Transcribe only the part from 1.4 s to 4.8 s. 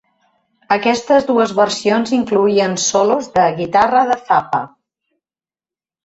versions incloïen solos de guitarra de Zappa.